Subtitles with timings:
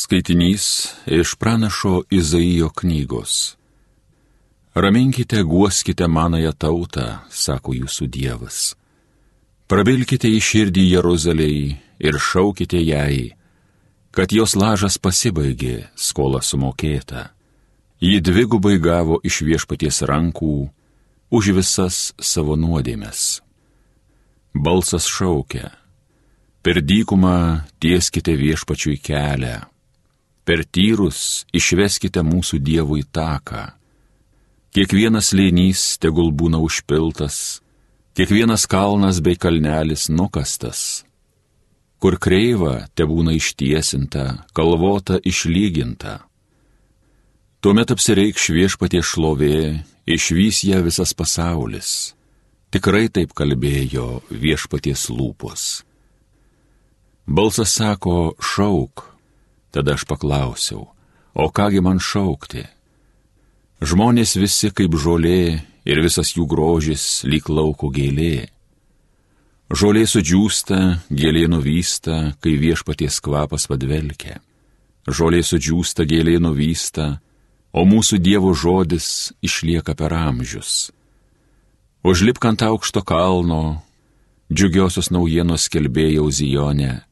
[0.00, 3.56] Skaitinys iš pranašo Izaijo knygos.
[4.74, 8.58] Raminkite, guoskite manąją tautą, sako jūsų Dievas.
[9.66, 11.72] Prabilkite į širdį Jeruzalėjai
[12.06, 13.32] ir šaukite jai,
[14.14, 17.32] kad jos lažas pasibaigė, skola sumokėta.
[17.98, 20.52] Ji dvigubai gavo iš viešpaties rankų
[21.34, 23.40] už visas savo nuodėmes.
[24.54, 25.72] Balsas šaukia,
[26.62, 29.56] per dykumą tieskite viešpačiui kelią
[30.48, 33.66] per tyrus išveskite mūsų Dievui taką.
[34.72, 37.60] Kiekvienas lėnys tegul būna užpiltas,
[38.16, 41.04] kiekvienas kalnas bei kalnelis nukastas.
[42.00, 46.22] Kur kreiva te būna ištiesinta, kalvota išlyginta.
[47.60, 52.14] Tuomet apsireikš viešpatie šlovė, išvys ją visas pasaulis.
[52.72, 55.68] Tikrai taip kalbėjo viešpaties lūpos.
[57.26, 59.17] Balsas sako, šauk,
[59.70, 60.88] Tada aš paklausiau,
[61.34, 62.64] o kągi man šaukti?
[63.84, 68.48] Žmonės visi kaip žolė ir visas jų grožis lyg lauko gėlė.
[69.68, 70.78] Žolė sudžiūsta,
[71.12, 74.40] gėlė nuvysta, kai viešpaties kvapas vadvelkia.
[75.08, 77.18] Žolė sudžiūsta, gėlė nuvysta,
[77.72, 80.88] o mūsų Dievo žodis išlieka per amžius.
[82.02, 83.82] Užlipk ant aukšto kalno,
[84.48, 87.02] džiugiosios naujienos kelbėjau Zijonė,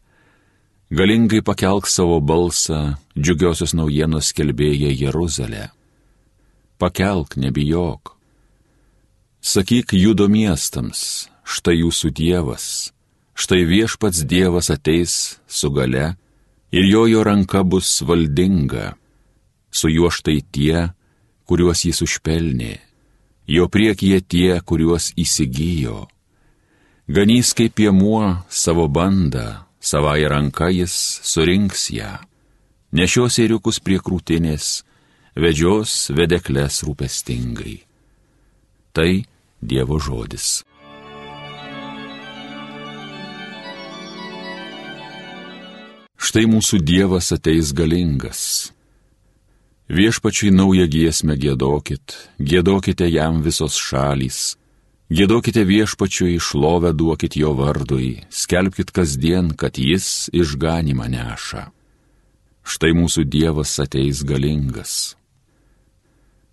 [0.91, 5.73] Galingai pakelk savo balsą, džiugiosios naujienos kelbėja Jeruzalė.
[6.79, 8.13] Pakelk, nebijok.
[9.43, 12.93] Sakyk judo miestams, štai jūsų Dievas,
[13.35, 16.15] štai viešpats Dievas ateis su gale
[16.71, 18.95] ir jo jo ranka bus valdinga,
[19.75, 20.95] su juo štai tie,
[21.51, 22.79] kuriuos jis užpelnė,
[23.51, 26.07] jo priekyje tie, kuriuos įsigijo.
[27.11, 32.17] Ganys kaip piemuo savo bandą, savai ranka jis surinks ją,
[32.99, 34.83] nešios ėriukus prie krūtinės,
[35.39, 37.77] vedžios vedeklės rūpestingai.
[38.97, 39.11] Tai
[39.67, 40.65] Dievo žodis.
[46.27, 48.43] Štai mūsų Dievas ateis galingas.
[49.87, 54.57] Viešpačiai naują giesmę gėdokit, gėdokite jam visos šalys
[55.07, 61.69] Gėdokite viešpačiui, šlovę duokit jo vardui, skelbkite kasdien, kad jis išganimą neša.
[62.67, 65.15] Štai mūsų Dievas ateis galingas.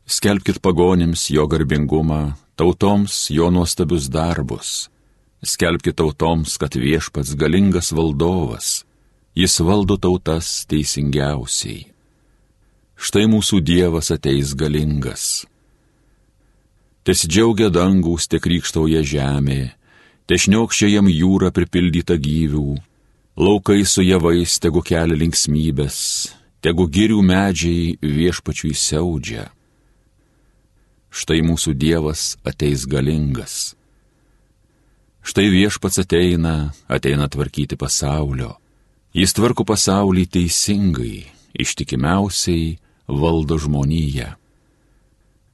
[0.05, 4.91] Skelbkite pagonims jo garbingumą, tautoms jo nuostabius darbus.
[5.41, 8.83] Skelbkite tautoms, kad viešpats galingas valdovas,
[9.33, 11.87] jis valdo tautas teisingiausiai.
[13.01, 15.47] Štai mūsų Dievas ateis galingas
[17.03, 19.73] Tesidžiaugia dangus, te krikštauja žemė,
[20.31, 22.77] tešniokščia jam jūra pripildyta gyvių,
[23.35, 25.97] laukai su javais tegu kelia linksmybės,
[26.63, 29.49] tegu girių medžiai viešpačiui siaudžia.
[31.11, 33.75] Štai mūsų Dievas ateis galingas.
[35.27, 38.55] Štai viešpats ateina, ateina tvarkyti pasaulio.
[39.11, 42.77] Jis tvarko pasaulį teisingai, ištikimiausiai
[43.11, 44.31] valdo žmoniją.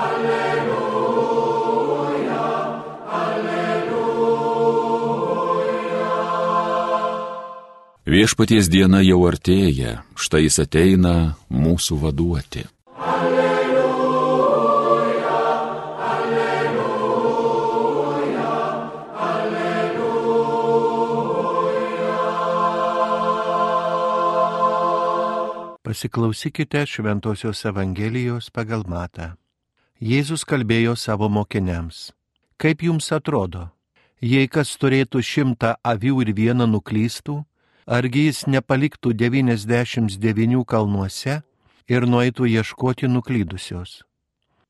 [0.00, 1.22] alleluja,
[3.20, 4.10] alleluja.
[8.04, 11.14] Viešpaties diena jau artėja, štai jis ateina
[11.48, 12.68] mūsų vaduoti.
[25.90, 29.32] Pasiklausykite Šventojios Evangelijos pagal Matą.
[29.98, 32.12] Jėzus kalbėjo savo mokiniams.
[32.62, 33.64] Kaip jums atrodo,
[34.22, 37.40] jei kas turėtų šimtą avių ir vieną nuklystų,
[37.90, 41.40] argi jis nepaliktų 99 kalnuose
[41.90, 44.04] ir nueitų ieškoti nuklydusios?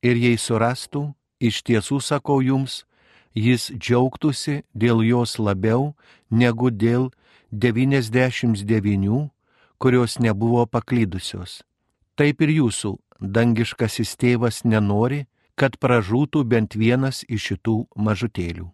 [0.01, 1.03] Ir jei surastų,
[1.37, 2.87] iš tiesų sakau jums,
[3.37, 5.93] jis džiaugtųsi dėl jos labiau
[6.31, 7.11] negu dėl
[7.53, 9.29] 99
[9.81, 11.63] kurios nebuvo paklydusios.
[12.21, 15.25] Taip ir jūsų dangiškasis tėvas nenori,
[15.57, 18.69] kad pražūtų bent vienas iš šitų mažutėlių.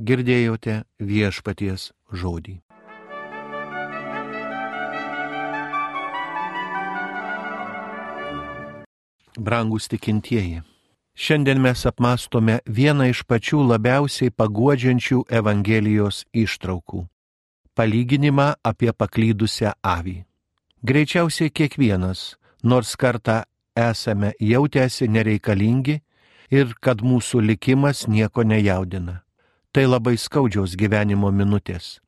[0.00, 2.58] Girdėjote viešpaties žodį.
[9.36, 10.62] Brangus tikintieji,
[11.14, 17.08] šiandien mes apmastome vieną iš pačių labiausiai paguodžiančių Evangelijos ištraukų
[17.74, 20.22] palyginimą apie paklydusią avį.
[20.84, 23.42] Greičiausiai kiekvienas, nors kartą
[23.76, 26.00] esame jautęsi nereikalingi
[26.50, 29.22] ir kad mūsų likimas nieko nejaudina.
[29.72, 31.98] Tai labai skaudžiaus gyvenimo minutės.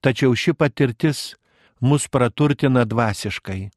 [0.00, 1.34] Tačiau ši patirtis
[1.80, 3.70] mus praturtina dvasiškai,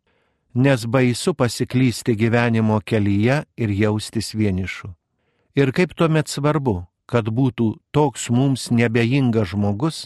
[0.53, 4.93] nes baisu pasiklysti gyvenimo kelyje ir jaustis vienišu.
[5.55, 10.05] Ir kaip tuomet svarbu, kad būtų toks mums nebejingas žmogus,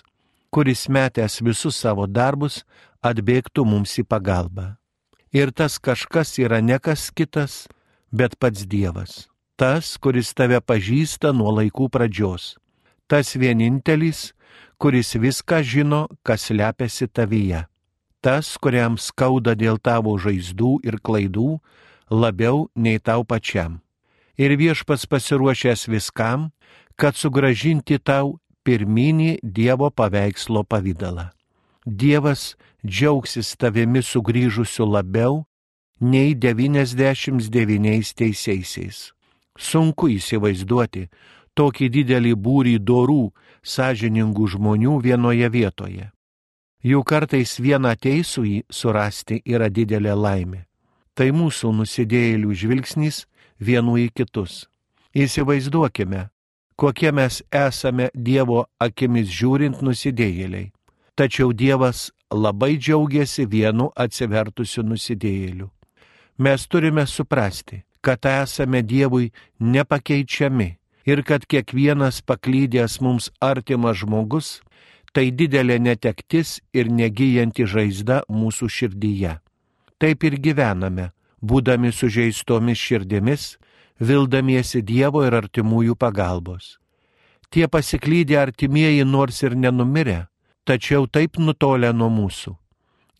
[0.53, 2.61] kuris metęs visus savo darbus
[3.01, 4.75] atbėgtų mums į pagalbą.
[5.33, 7.65] Ir tas kažkas yra ne kas kitas,
[8.13, 9.25] bet pats Dievas.
[9.57, 12.53] Tas, kuris tave pažįsta nuo laikų pradžios.
[13.09, 14.31] Tas vienintelis,
[14.77, 17.65] kuris viską žino, kas lepiasi tavyje
[18.23, 21.59] tas, kuriam skauda dėl tavo žaizdų ir klaidų
[22.09, 23.81] labiau nei tau pačiam.
[24.39, 26.49] Ir viešpats pasiruošęs viskam,
[26.95, 31.29] kad sugražinti tau pirminį Dievo paveikslo pavydalą.
[31.85, 32.53] Dievas
[32.85, 35.43] džiaugsis tavimi sugrįžusiu labiau
[35.99, 39.11] nei 99 teisėsiais.
[39.59, 41.07] Sunku įsivaizduoti
[41.53, 43.31] tokį didelį būrį dorų,
[43.63, 46.09] sąžiningų žmonių vienoje vietoje.
[46.83, 50.65] Jų kartais vieną teisųjį surasti yra didelė laimė.
[51.13, 53.23] Tai mūsų nusidėjėlių žvilgsnis
[53.61, 54.65] vienų į kitus.
[55.13, 56.27] Įsivaizduokime,
[56.75, 60.71] kokie mes esame Dievo akimis žiūrint nusidėjėliai.
[61.15, 65.69] Tačiau Dievas labai džiaugiasi vienu atsivertusiu nusidėjėliu.
[66.37, 70.69] Mes turime suprasti, kad esame Dievui nepakeičiami
[71.05, 74.59] ir kad kiekvienas paklydęs mums artimas žmogus
[75.13, 79.37] tai didelė netektis ir negyjanti žaizda mūsų širdyje.
[80.01, 83.43] Taip ir gyvename, būdami sužeistomis širdimis,
[83.99, 86.77] vildamiesi Dievo ir artimųjų pagalbos.
[87.53, 90.25] Tie pasiklydė artimieji nors ir nenumirė,
[90.65, 92.55] tačiau taip nutolę nuo mūsų.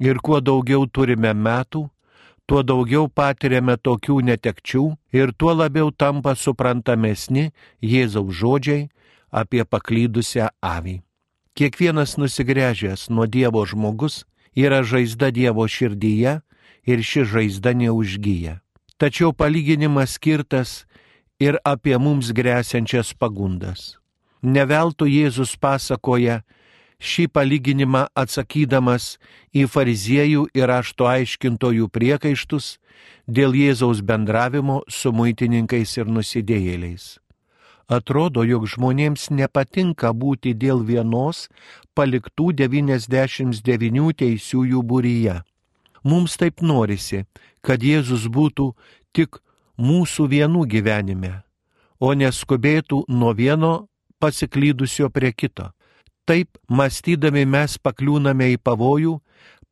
[0.02, 1.86] Ir kuo daugiau turime metų,
[2.50, 4.84] tuo daugiau patiriame tokių netekčių
[5.14, 8.90] ir tuo labiau tampa suprantamesni Jėzaus žodžiai
[9.32, 11.02] apie paklydusią avį.
[11.54, 14.24] Kiekvienas nusigręžęs nuo Dievo žmogus
[14.58, 16.40] yra žaizda Dievo širdyje
[16.90, 18.63] ir ši žaizda neužgyja.
[19.04, 20.86] Tačiau palyginimas skirtas
[21.36, 23.98] ir apie mums grėsiančias pagundas.
[24.40, 26.38] Neveltui Jėzus pasakoja
[27.04, 29.18] šį palyginimą atsakydamas
[29.52, 32.78] į fariziejų ir rašto aiškintojų priekaištus
[33.28, 37.18] dėl Jėzaus bendravimo su muitininkais ir nusidėjėliais.
[37.92, 41.50] Atrodo, jog žmonėms nepatinka būti dėl vienos
[41.92, 45.42] paliktų 99 teisiųjų būryje.
[46.04, 47.26] Mums taip norisi,
[47.66, 48.74] kad Jėzus būtų
[49.16, 49.40] tik
[49.80, 51.34] mūsų vienų gyvenime,
[52.00, 53.88] o neskubėtų nuo vieno
[54.20, 55.72] pasiklydusio prie kito.
[56.28, 59.18] Taip mąstydami mes pakliūname į pavojų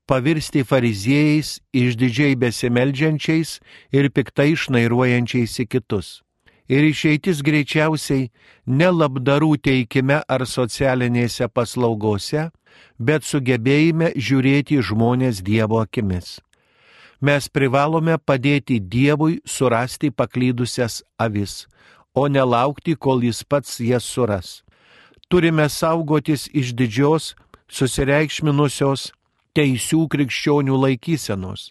[0.10, 3.60] pavirsti fariziejais, išdidžiai besimeldžiančiais
[3.96, 6.20] ir piktai išnairuojančiais į kitus
[6.72, 8.30] ir išeitis greičiausiai
[8.80, 12.48] ne labdarų teikime ar socialinėse paslaugose,
[13.00, 16.40] bet sugebėjime žiūrėti žmonės Dievo akimis.
[17.22, 21.68] Mes privalome padėti Dievui surasti paklydusias avis,
[22.18, 24.64] o nelaukti, kol jis pats jas suras.
[25.30, 27.36] Turime saugotis iš didžios,
[27.70, 29.12] susireikšminusios
[29.56, 31.70] teisių krikščionių laikysenos,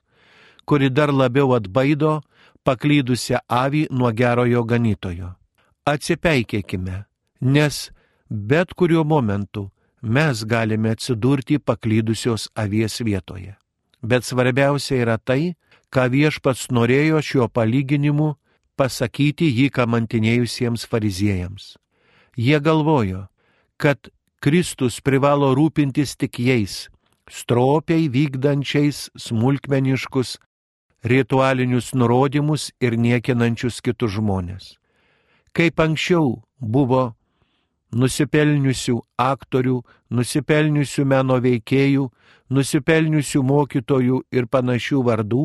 [0.65, 2.21] kuri dar labiau atbaido
[2.65, 5.35] paklydusią avį nuo gerojo ganytojo.
[5.83, 7.05] Atsipeikėkime,
[7.41, 7.91] nes
[8.31, 9.67] bet kuriuo momentu
[10.01, 13.57] mes galime atsidurti paklydusios avies vietoje.
[14.03, 15.57] Bet svarbiausia yra tai,
[15.93, 18.35] ką viešpats norėjo šiuo palyginimu
[18.81, 21.75] pasakyti jį kamantinėjusiems fariziejams.
[22.37, 23.27] Jie galvojo,
[23.77, 24.09] kad
[24.41, 26.89] Kristus privalo rūpintis tik jais,
[27.29, 30.39] stropiai vykdančiais smulkmeniškus
[31.05, 34.77] ritualinius nurodymus ir niekinančius kitus žmonės.
[35.53, 37.13] Kaip anksčiau buvo
[37.93, 39.81] nusipelniusių aktorių,
[40.11, 42.07] nusipelniusių meno veikėjų,
[42.51, 45.45] nusipelniusių mokytojų ir panašių vardų,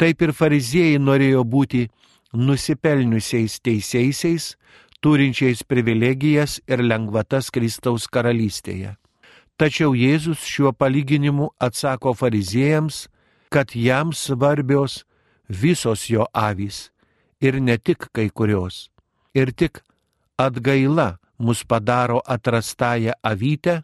[0.00, 1.86] taip ir fariziejai norėjo būti
[2.32, 4.56] nusipelniusiais teisėsiais,
[5.02, 8.96] turinčiais privilegijas ir lengvatas Kristaus karalystėje.
[9.60, 13.08] Tačiau Jėzus šiuo palyginimu atsako fariziejams,
[13.52, 15.02] kad jam svarbios
[15.48, 16.88] visos jo avys
[17.40, 18.88] ir ne tik kai kurios.
[19.34, 19.82] Ir tik
[20.38, 23.82] atgaila mus padaro atrastąją avytę,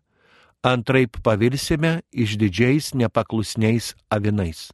[0.63, 4.71] antraip pavirsime išdidžiais nepaklusniais avinais.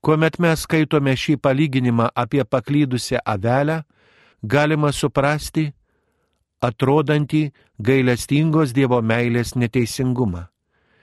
[0.00, 3.82] Kuomet mes skaitome šį palyginimą apie paklydusią avelę,
[4.42, 5.70] galima suprasti
[6.60, 10.46] atrodantį gailestingos Dievo meilės neteisingumą.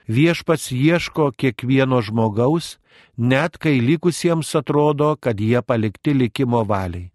[0.08, 2.78] Viešpats ieško kiekvieno žmogaus,
[3.16, 7.10] net kai likusiems atrodo, kad jie palikti likimo valiai.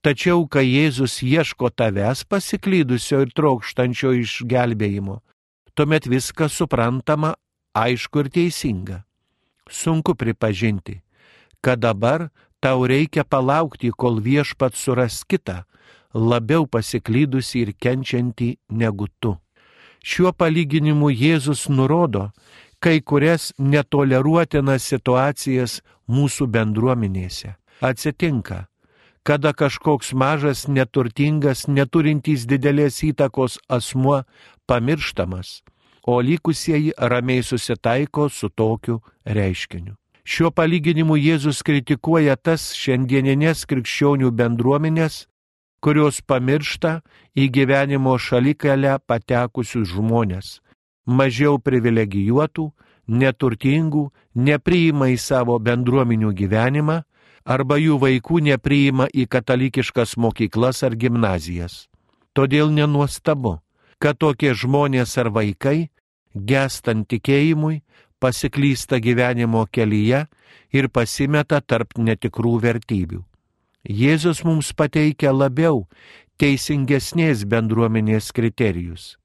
[0.00, 5.18] Tačiau, kai Jėzus ieško tavęs pasiklydusio ir trokštančio išgelbėjimo,
[5.76, 7.34] tuomet viskas suprantama,
[7.76, 9.02] aišku ir teisinga.
[9.68, 11.02] Sunku pripažinti,
[11.60, 12.30] kad dabar
[12.64, 15.66] tau reikia palaukti, kol viešpat suras kitą,
[16.16, 19.36] labiau pasiklydusi ir kenčianti negu tu.
[20.00, 22.30] Šiuo palyginimu Jėzus nurodo
[22.80, 27.52] kai kurias netoleruotinas situacijas mūsų bendruomenėse.
[27.84, 28.69] Atsitinka,
[29.22, 34.22] kada kažkoks mažas, neturtingas, neturintys didelės įtakos asmuo
[34.66, 35.60] pamirštamas,
[36.06, 39.94] o likusieji ramiai susitaiko su tokiu reiškiniu.
[40.24, 45.26] Šiuo palyginimu Jėzus kritikuoja tas šiandieninės krikščionių bendruomenės,
[45.80, 47.00] kurios pamiršta
[47.34, 50.60] į gyvenimo šalikelę patekusius žmonės,
[51.06, 52.68] mažiau privilegijuotų,
[53.10, 57.00] neturtingų, nepriima į savo bendruomenių gyvenimą
[57.44, 61.88] arba jų vaikų nepriima į katalikiškas mokyklas ar gimnazijas.
[62.34, 63.58] Todėl nenuostabu,
[63.98, 65.90] kad tokie žmonės ar vaikai,
[66.34, 67.82] gestant tikėjimui,
[68.20, 70.26] pasiklysta gyvenimo kelyje
[70.72, 73.24] ir pasimeta tarp netikrų vertybių.
[73.88, 75.86] Jėzus mums pateikia labiau
[76.40, 79.16] teisingesnės bendruomenės kriterijus.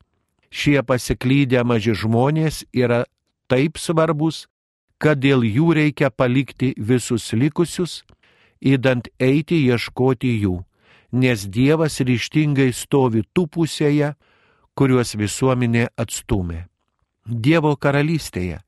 [0.49, 3.03] Šie pasiklydę maži žmonės yra
[3.51, 4.45] taip svarbus,
[4.97, 8.03] kad dėl jų reikia palikti visus likusius,
[8.61, 10.59] įdant eiti ieškoti jų,
[11.11, 14.15] nes Dievas ryštingai stovi tų pusėje,
[14.75, 16.65] kuriuos visuomenė atstumė.
[17.25, 18.59] Dievo karalystėje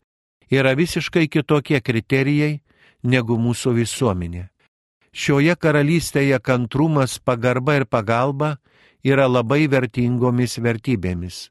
[0.49, 2.61] yra visiškai kitokie kriterijai
[3.03, 4.47] negu mūsų visuomenė.
[5.11, 8.57] Šioje karalystėje kantrumas, pagarba ir pagalba
[9.03, 11.47] yra labai vertingomis vertybėmis.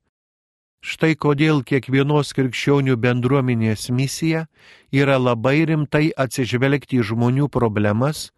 [0.84, 4.46] Štai kodėl kiekvienos krikščionių bendruomenės misija
[4.92, 8.30] yra labai rimtai atsižvelgti į žmonių problemas,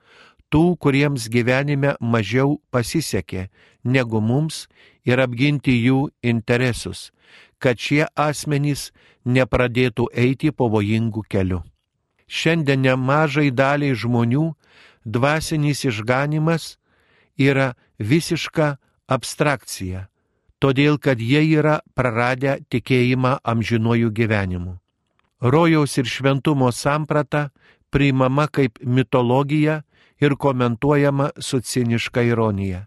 [0.49, 3.49] tų, kuriems gyvenime mažiau pasisekė
[3.85, 4.67] negu mums
[5.05, 7.11] ir apginti jų interesus,
[7.59, 8.91] kad šie asmenys
[9.25, 11.61] nepradėtų eiti pavojingų kelių.
[12.29, 14.53] Šiandien nemažai daliai žmonių
[15.05, 16.77] dvasinis išganimas
[17.41, 18.77] yra visiška
[19.09, 20.09] abstrakcija,
[20.63, 24.77] todėl kad jie yra praradę tikėjimą amžinuoju gyvenimu.
[25.41, 27.49] Rojaus ir šventumo samprata
[27.91, 29.83] priimama kaip mitologija
[30.21, 32.87] ir komentuojama su ciniška ironija.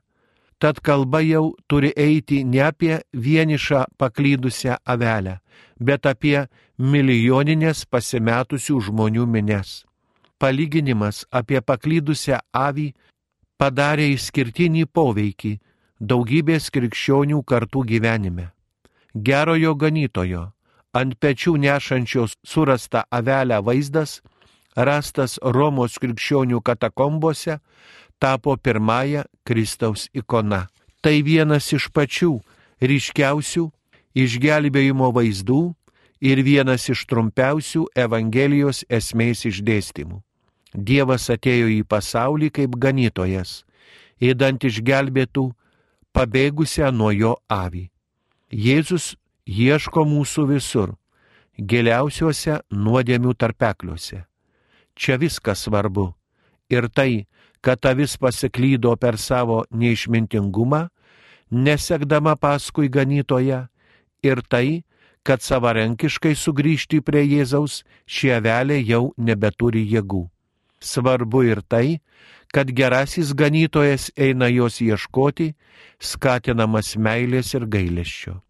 [0.59, 5.39] Tad kalba jau turi eiti ne apie vienišą paklydusią avelę,
[5.79, 6.43] bet apie
[6.77, 9.79] milijoninės pasimetusių žmonių mines
[10.41, 12.87] palyginimas apie paklydusią avį
[13.61, 15.51] padarė išskirtinį poveikį
[16.01, 18.49] daugybės krikščionių kartų gyvenime.
[19.13, 20.47] Gerojo ganytojo,
[20.97, 24.21] ant pečių nešančios surastą avelę vaizdas,
[24.75, 27.59] rastas Romos krikščionių katakombose,
[28.19, 30.67] tapo pirmąją Kristaus ikona.
[31.01, 32.33] Tai vienas iš pačių
[32.81, 33.69] ryškiausių
[34.17, 35.61] išgelbėjimo vaizdų
[36.21, 40.21] ir vienas iš trumpiausių Evangelijos esmės išdėstymų.
[40.73, 43.65] Dievas atėjo į pasaulį kaip ganytojas,
[44.21, 45.49] įdant išgelbėtų
[46.15, 47.87] pabėgusią nuo jo avį.
[48.51, 49.15] Jėzus
[49.47, 50.95] ieško mūsų visur,
[51.57, 54.25] giliausiuose nuodėmių tarpekliuose.
[54.95, 56.11] Čia viskas svarbu.
[56.71, 57.27] Ir tai,
[57.61, 60.87] kad avis pasiklydo per savo neišmintingumą,
[61.51, 63.67] nesekdama paskui ganytoje,
[64.23, 64.83] ir tai,
[65.23, 70.25] kad savarankiškai sugrįžti prie Jėzaus šie velė jau nebeturi jėgų.
[70.81, 72.01] Svarbu ir tai,
[72.51, 75.53] kad gerasis ganytojas eina jos ieškoti,
[75.99, 78.41] skatinamas meilės ir gailesčio.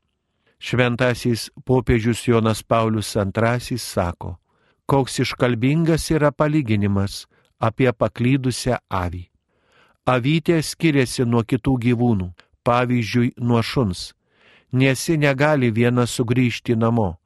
[0.61, 4.37] Šventasis popiežius Jonas Paulius II sako,
[4.85, 7.25] koks iškalbingas yra palyginimas
[7.59, 9.25] apie paklydusią avį.
[10.05, 12.31] Avytė skiriasi nuo kitų gyvūnų,
[12.65, 14.13] pavyzdžiui, nuo šuns,
[14.73, 17.21] nes ji negali viena sugrįžti namo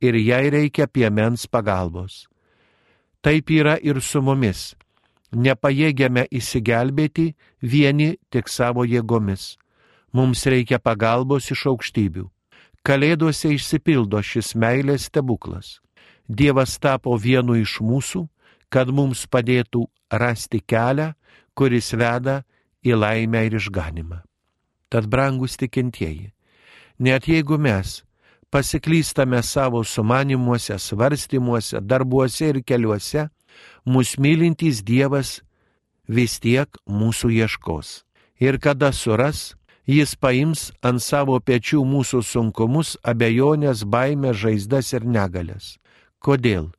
[0.00, 2.26] ir jai reikia piemens pagalbos.
[3.22, 4.74] Taip yra ir su mumis.
[5.32, 9.58] Nepajėgiame įsigelbėti vieni tik savo jėgomis.
[10.12, 12.24] Mums reikia pagalbos iš aukštybių.
[12.82, 15.78] Kalėdose išsipildo šis meilės stebuklas.
[16.28, 18.24] Dievas tapo vienu iš mūsų,
[18.72, 21.12] kad mums padėtų rasti kelią,
[21.56, 22.42] kuris veda
[22.84, 24.22] į laimę ir išganimą.
[24.88, 26.32] Tad brangus tikintieji,
[26.98, 28.02] net jeigu mes
[28.48, 33.26] pasiklystame savo sumanimuose, svarstymuose, darbuose ir keliuose,
[33.86, 35.40] mūsų mylintys Dievas
[36.08, 38.04] vis tiek mūsų ieškos.
[38.40, 39.54] Ir kada suras,
[39.86, 45.76] jis paims ant savo pečių mūsų sunkumus, abejonės, baimę, žaizdas ir negalės.
[46.20, 46.72] Kodėl?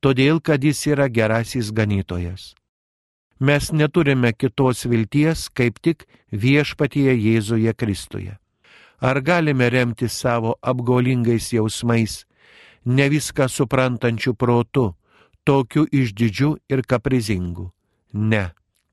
[0.00, 2.52] Todėl, kad jis yra gerasis ganytojas.
[3.40, 8.36] Mes neturime kitos vilties, kaip tik viešpatyje Jėzuje Kristuje.
[9.00, 12.24] Ar galime remti savo apgaulingais jausmais,
[12.84, 14.92] ne viską suprantančių protų,
[15.44, 17.70] tokiu išdidžiu ir kaprizingu?
[18.12, 18.52] Ne,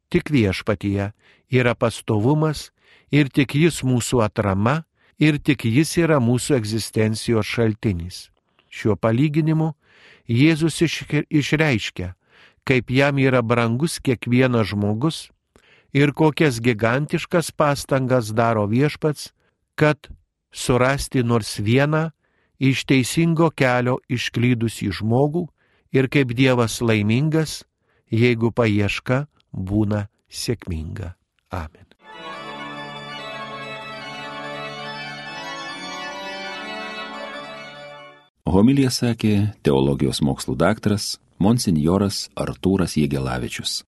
[0.10, 1.12] tik viešpatyje
[1.52, 2.70] yra pastovumas
[3.12, 4.84] ir tik jis mūsų atrama
[5.20, 8.30] ir tik jis yra mūsų egzistencijos šaltinis.
[8.72, 9.74] Šiuo palyginimu
[10.32, 12.14] Jėzus išreiškia,
[12.64, 15.28] kaip jam yra brangus kiekvienas žmogus
[15.94, 19.34] ir kokias gigantiškas pastangas daro viešpats,
[19.76, 20.08] kad
[20.52, 22.12] surasti nors vieną
[22.60, 25.48] iš teisingo kelio išklydusį žmogų
[25.92, 27.62] ir kaip Dievas laimingas,
[28.12, 31.16] jeigu paieška būna sėkminga.
[31.52, 31.88] Amen.
[38.52, 43.80] Homilija sakė teologijos mokslų daktaras monsinjoras Artūras Jėgelavičius.